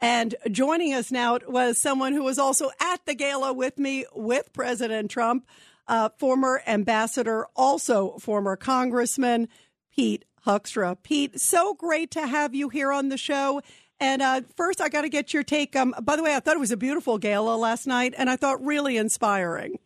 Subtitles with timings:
[0.00, 4.52] And joining us now was someone who was also at the gala with me with
[4.52, 5.46] President Trump,
[5.88, 9.48] uh, former ambassador, also former Congressman
[9.92, 10.96] Pete Hoekstra.
[11.02, 13.60] Pete, so great to have you here on the show.
[14.00, 15.74] And uh, first, I got to get your take.
[15.74, 18.36] Um, by the way, I thought it was a beautiful gala last night, and I
[18.36, 19.78] thought really inspiring.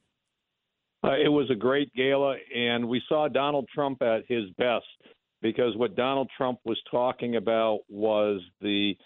[1.03, 4.85] Uh, it was a great gala, and we saw Donald Trump at his best
[5.41, 8.97] because what Donald Trump was talking about was the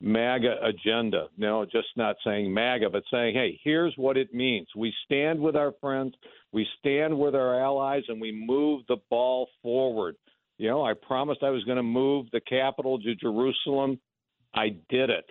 [0.00, 1.28] MAGA agenda.
[1.36, 4.68] No, just not saying MAGA, but saying, hey, here's what it means.
[4.76, 6.14] We stand with our friends,
[6.52, 10.16] we stand with our allies, and we move the ball forward.
[10.58, 13.98] You know, I promised I was going to move the capital to Jerusalem.
[14.54, 15.26] I did it.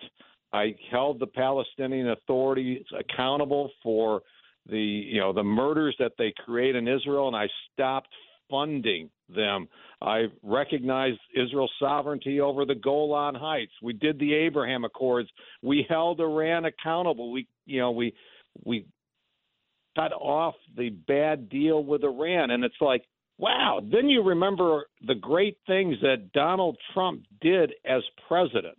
[0.52, 4.22] I held the Palestinian authorities accountable for
[4.68, 8.08] the you know the murders that they create in Israel, and I stopped
[8.50, 9.68] funding them.
[10.02, 13.72] I recognize Israel's sovereignty over the Golan Heights.
[13.82, 15.28] We did the Abraham Accords.
[15.62, 17.32] We held Iran accountable.
[17.32, 18.14] We, you know, we
[18.64, 18.86] we
[19.96, 23.04] cut off the bad deal with Iran, and it's like,
[23.38, 23.80] wow.
[23.82, 28.78] Then you remember the great things that Donald Trump did as president.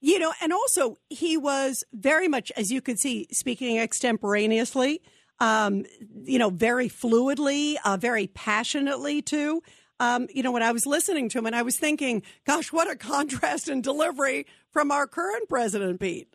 [0.00, 5.00] You know, and also he was very much, as you could see, speaking extemporaneously
[5.40, 5.84] um,
[6.24, 9.62] you know, very fluidly, uh, very passionately too.
[10.00, 12.90] Um, you know, when I was listening to him and I was thinking, gosh, what
[12.90, 16.28] a contrast in delivery from our current president, Pete.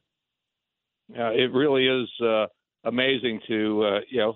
[1.17, 2.45] Uh, it really is uh,
[2.83, 4.35] amazing to, uh, you know,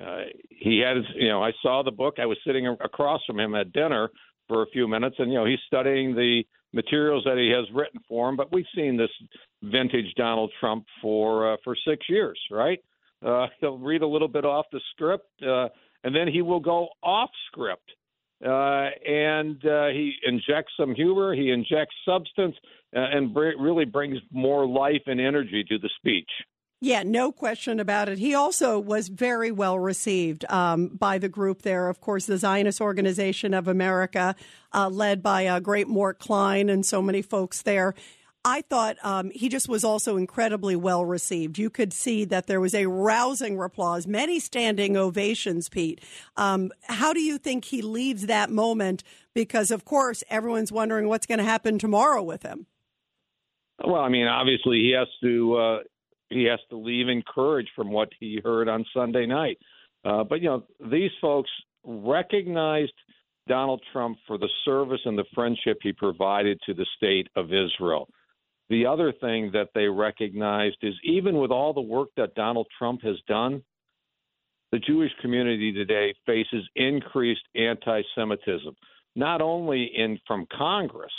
[0.00, 2.14] uh, he had, you know, I saw the book.
[2.18, 4.10] I was sitting across from him at dinner
[4.48, 8.00] for a few minutes, and you know, he's studying the materials that he has written
[8.08, 8.36] for him.
[8.36, 9.10] But we've seen this
[9.62, 12.80] vintage Donald Trump for uh, for six years, right?
[13.24, 15.68] Uh, he'll read a little bit off the script, uh,
[16.04, 17.90] and then he will go off script.
[18.44, 22.56] Uh, and uh, he injects some humor, he injects substance,
[22.94, 26.28] uh, and br- really brings more life and energy to the speech.
[26.84, 28.18] Yeah, no question about it.
[28.18, 31.88] He also was very well received um, by the group there.
[31.88, 34.34] Of course, the Zionist Organization of America,
[34.74, 37.94] uh, led by uh, great Mort Klein and so many folks there.
[38.44, 41.58] I thought um, he just was also incredibly well received.
[41.58, 46.00] You could see that there was a rousing applause, many standing ovations, Pete.
[46.36, 49.04] Um, how do you think he leaves that moment?
[49.32, 52.66] Because, of course, everyone's wondering what's going to happen tomorrow with him.
[53.84, 55.56] Well, I mean, obviously, he has to.
[55.56, 55.78] Uh,
[56.32, 59.58] he has to leave encouraged from what he heard on Sunday night.
[60.04, 61.50] Uh, but you know, these folks
[61.84, 62.92] recognized
[63.48, 68.08] Donald Trump for the service and the friendship he provided to the state of Israel.
[68.70, 73.02] The other thing that they recognized is even with all the work that Donald Trump
[73.02, 73.62] has done,
[74.70, 78.74] the Jewish community today faces increased anti Semitism,
[79.14, 81.12] not only in from Congress,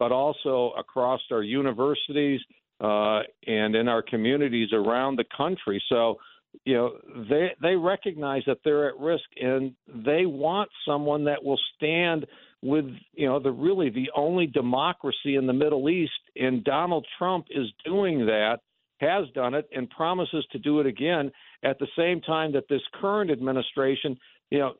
[0.00, 2.40] but also across our universities
[2.80, 5.80] uh, and in our communities around the country.
[5.88, 6.16] So,
[6.64, 6.96] you know,
[7.28, 12.26] they they recognize that they're at risk and they want someone that will stand
[12.62, 12.84] with
[13.14, 17.66] you know the really the only democracy in the Middle East, and Donald Trump is
[17.84, 18.58] doing that,
[19.00, 21.30] has done it, and promises to do it again.
[21.62, 24.18] At the same time that this current administration,
[24.50, 24.74] you know,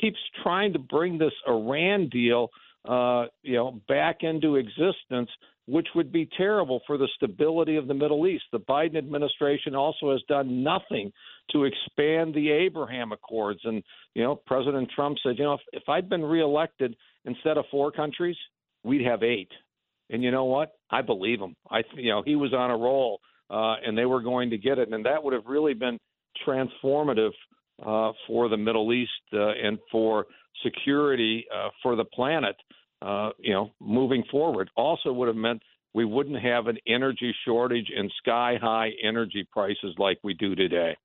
[0.00, 2.50] keeps trying to bring this Iran deal,
[2.84, 5.30] uh, you know, back into existence,
[5.66, 8.44] which would be terrible for the stability of the Middle East.
[8.52, 11.12] The Biden administration also has done nothing
[11.50, 13.82] to expand the Abraham Accords, and
[14.14, 16.94] you know, President Trump said, you know, if, if I'd been reelected
[17.24, 18.36] instead of four countries,
[18.82, 19.50] we'd have eight.
[20.10, 20.72] And you know what?
[20.90, 21.56] I believe him.
[21.70, 23.20] I, you know, he was on a roll,
[23.50, 25.98] uh, and they were going to get it, and that would have really been
[26.46, 27.32] transformative
[27.84, 30.26] uh, for the Middle East uh, and for
[30.62, 32.56] security uh, for the planet.
[33.02, 35.60] Uh, you know, moving forward, also would have meant
[35.94, 40.96] we wouldn't have an energy shortage and sky high energy prices like we do today.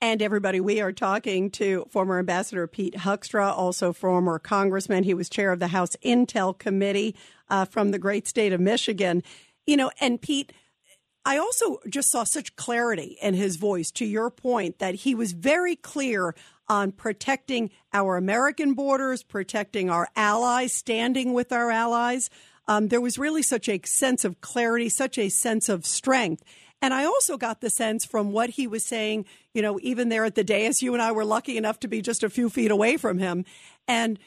[0.00, 5.04] And everybody, we are talking to former Ambassador Pete Hoekstra, also former Congressman.
[5.04, 7.16] He was chair of the House Intel Committee
[7.48, 9.22] uh, from the great state of Michigan.
[9.66, 10.52] You know, and Pete,
[11.24, 15.32] I also just saw such clarity in his voice to your point that he was
[15.32, 16.34] very clear
[16.68, 22.28] on protecting our American borders, protecting our allies, standing with our allies.
[22.68, 26.44] Um, there was really such a sense of clarity, such a sense of strength.
[26.82, 29.24] And I also got the sense from what he was saying,
[29.54, 32.02] you know, even there at the dais, you and I were lucky enough to be
[32.02, 33.44] just a few feet away from him.
[33.88, 34.18] And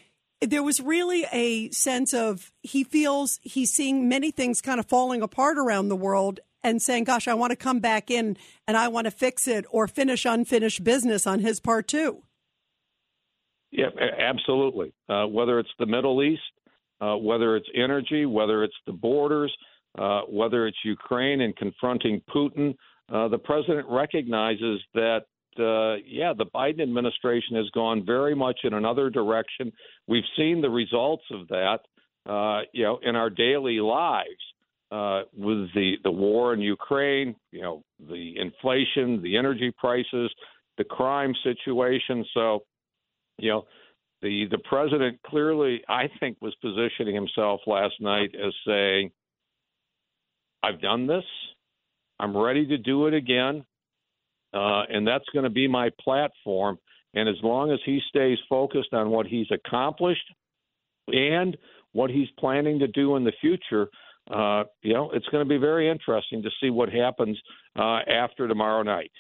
[0.42, 5.22] there was really a sense of he feels he's seeing many things kind of falling
[5.22, 8.38] apart around the world and saying, gosh, I want to come back in
[8.68, 12.24] and I want to fix it or finish unfinished business on his part too.
[13.72, 14.94] Yeah, absolutely.
[15.08, 16.42] Uh, whether it's the Middle East,
[17.02, 19.56] uh, whether it's energy, whether it's the borders,
[20.04, 22.70] uh, whether it's Ukraine and confronting Putin,
[23.14, 25.24] uh, the president recognizes that,
[25.60, 29.66] uh, yeah, the Biden administration has gone very much in another direction.
[30.12, 31.80] We've seen the results of that,
[32.36, 34.44] uh, you know, in our daily lives.
[35.48, 40.30] With the, the war in Ukraine, you know, the inflation, the energy prices,
[40.80, 42.18] the crime situation.
[42.34, 42.46] So,
[43.38, 43.62] you know,
[44.24, 49.12] the the president clearly, I think, was positioning himself last night as saying,
[50.64, 51.26] "I've done this.
[52.20, 53.66] I'm ready to do it again,
[54.54, 56.80] uh, and that's going to be my platform."
[57.14, 60.26] And as long as he stays focused on what he's accomplished
[61.08, 61.58] and
[61.92, 63.90] what he's planning to do in the future,
[64.30, 67.40] uh, you know, it's going to be very interesting to see what happens
[67.78, 69.12] uh, after tomorrow night.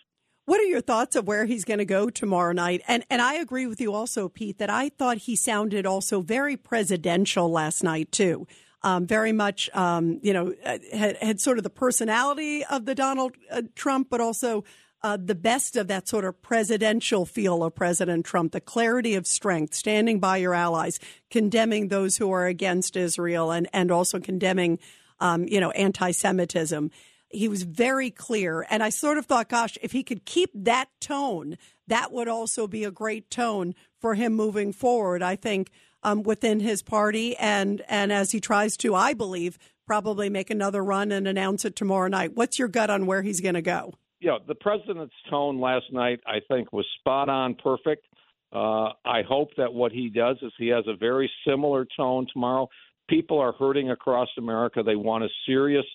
[0.45, 2.81] What are your thoughts of where he's going to go tomorrow night?
[2.87, 6.57] And and I agree with you also, Pete, that I thought he sounded also very
[6.57, 8.47] presidential last night too.
[8.81, 12.95] Um, very much, um, you know, uh, had, had, sort of the personality of the
[12.95, 14.63] Donald uh, Trump, but also
[15.01, 19.27] uh, the best of that sort of presidential feel of President Trump, the clarity of
[19.27, 20.99] strength, standing by your allies,
[21.29, 24.79] condemning those who are against Israel, and and also condemning,
[25.19, 26.91] um, you know, anti-Semitism.
[27.29, 28.65] He was very clear.
[28.69, 32.67] And I sort of thought, gosh, if he could keep that tone, that would also
[32.67, 35.69] be a great tone for him moving forward, I think,
[36.03, 37.35] um, within his party.
[37.37, 41.75] And, and as he tries to, I believe, probably make another run and announce it
[41.75, 42.35] tomorrow night.
[42.35, 43.93] What's your gut on where he's going to go?
[44.21, 48.05] Yeah, the president's tone last night, I think, was spot on perfect.
[48.51, 52.67] Uh, I hope that what he does is he has a very similar tone tomorrow.
[53.07, 54.83] People are hurting across America.
[54.83, 55.85] They want a serious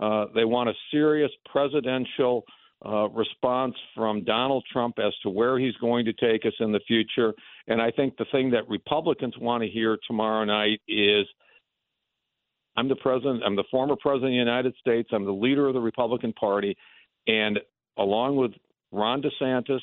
[0.00, 2.44] uh, they want a serious presidential
[2.84, 6.80] uh, response from Donald Trump as to where he's going to take us in the
[6.86, 7.34] future.
[7.68, 11.26] And I think the thing that Republicans want to hear tomorrow night is
[12.76, 15.74] I'm the president, I'm the former president of the United States, I'm the leader of
[15.74, 16.76] the Republican Party,
[17.26, 17.58] and
[17.98, 18.52] along with
[18.92, 19.80] Ron DeSantis,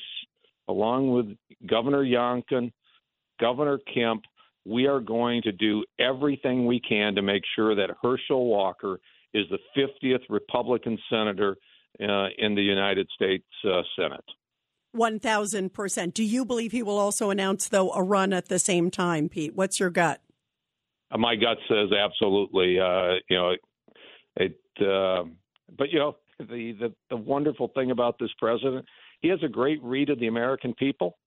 [0.66, 1.26] along with
[1.68, 2.72] Governor Youngkin,
[3.40, 4.24] Governor Kemp,
[4.64, 8.98] we are going to do everything we can to make sure that Herschel Walker
[9.32, 11.56] is the 50th Republican senator
[12.02, 14.24] uh, in the United States uh, Senate.
[14.96, 16.14] 1000%.
[16.14, 19.54] Do you believe he will also announce, though, a run at the same time, Pete?
[19.54, 20.20] What's your gut?
[21.10, 22.78] Uh, my gut says absolutely.
[22.80, 23.54] Uh, you know,
[24.36, 25.24] it, uh,
[25.76, 28.86] but, you know, the, the, the wonderful thing about this president,
[29.20, 31.18] he has a great read of the American people.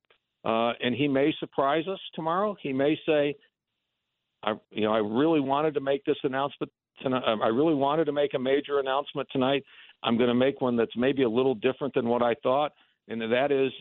[0.43, 2.55] Uh, and he may surprise us tomorrow.
[2.61, 3.35] He may say,
[4.43, 6.71] I, you know, I really wanted to make this announcement
[7.01, 7.23] tonight.
[7.27, 9.63] Um, I really wanted to make a major announcement tonight.
[10.03, 12.73] I'm going to make one that's maybe a little different than what I thought,
[13.07, 13.71] and that is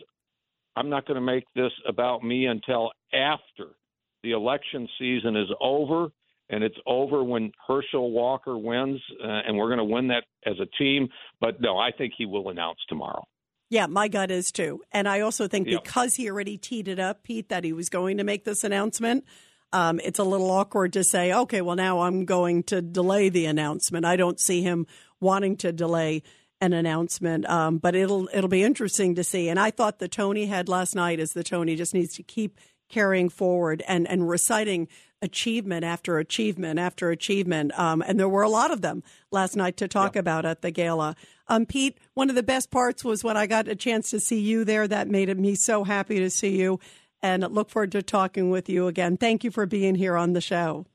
[0.75, 3.75] I'm not going to make this about me until after
[4.23, 6.09] the election season is over.
[6.49, 10.55] And it's over when Herschel Walker wins, uh, and we're going to win that as
[10.59, 11.07] a team.
[11.39, 13.23] But no, I think he will announce tomorrow.
[13.69, 14.81] Yeah, my gut is too.
[14.91, 18.17] And I also think because he already teed it up, Pete, that he was going
[18.17, 19.23] to make this announcement,
[19.71, 23.45] um, it's a little awkward to say, okay, well, now I'm going to delay the
[23.45, 24.03] announcement.
[24.03, 24.87] I don't see him
[25.21, 26.23] wanting to delay
[26.59, 29.49] an announcement, um, but it'll it'll be interesting to see.
[29.49, 32.59] And I thought the Tony had last night is the Tony just needs to keep
[32.89, 34.87] carrying forward and and reciting
[35.23, 37.77] achievement after achievement after achievement.
[37.77, 40.71] Um, and there were a lot of them last night to talk about at the
[40.71, 41.15] gala.
[41.47, 44.39] Um, Pete, one of the best parts was when I got a chance to see
[44.39, 44.87] you there.
[44.87, 46.79] That made me so happy to see you
[47.21, 49.17] and look forward to talking with you again.
[49.17, 50.85] Thank you for being here on the show.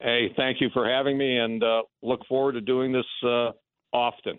[0.00, 3.52] Hey, thank you for having me, and uh, look forward to doing this uh,
[3.94, 4.38] often.